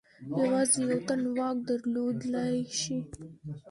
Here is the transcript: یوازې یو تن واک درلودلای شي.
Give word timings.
یوازې 0.41 0.79
یو 0.89 0.99
تن 1.07 1.21
واک 1.35 1.57
درلودلای 1.67 2.57
شي. 2.79 2.97